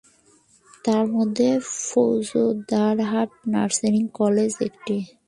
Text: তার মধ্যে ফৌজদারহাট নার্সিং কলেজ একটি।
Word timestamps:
তার 0.85 1.05
মধ্যে 1.07 1.47
ফৌজদারহাট 1.83 3.29
নার্সিং 3.47 3.95
কলেজ 4.13 4.51
একটি। 4.61 4.95